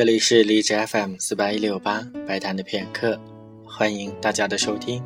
[0.00, 3.20] 这里是荔枝 FM 四八一六八白谈的片刻，
[3.66, 5.04] 欢迎大家的收听。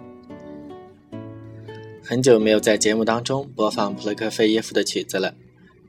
[2.01, 5.35] 很久没有在节目当中播放普洛克菲耶夫的曲子了，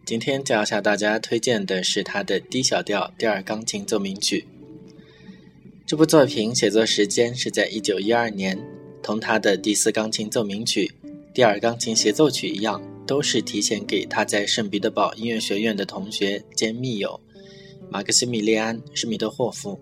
[0.06, 4.48] 今天就要向大家推荐的是他的 D 小调第二钢琴奏鸣曲。
[5.86, 8.60] 这部作品写作时间是在一九一二年，
[9.04, 10.92] 同他的第四钢琴奏鸣曲、
[11.32, 17.22] 第二钢琴协奏曲一样，都是提前给他在圣彼得堡音乐学院的同学兼密友。
[17.90, 19.80] 马克西米利安·施米德霍夫。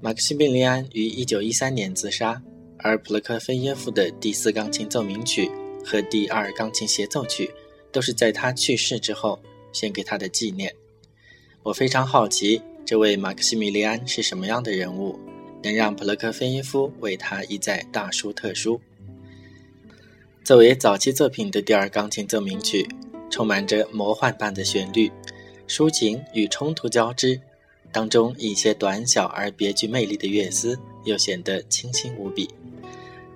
[0.00, 2.42] 马克西米利安于1913年自杀，
[2.78, 5.50] 而普洛科菲耶夫的第四钢琴奏鸣曲
[5.84, 7.50] 和第二钢琴协奏曲
[7.90, 9.40] 都是在他去世之后
[9.72, 10.72] 献给他的纪念。
[11.62, 15.18] 我非常好奇，这位马克西米利安是什么样的人物，
[15.62, 18.80] 能让普洛科菲耶夫为他一再大书特书？
[20.44, 22.86] 作为早期作品的第二钢琴奏鸣曲，
[23.30, 25.10] 充满着魔幻般的旋律。
[25.68, 27.40] 抒情与冲突交织，
[27.92, 32.48] 当中一些短小而别具魅力的乐思又显得清新无比。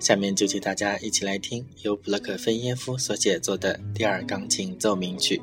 [0.00, 5.40] 下面就请大家一起来听由普洛克菲耶夫所写作的第二钢琴奏鸣曲。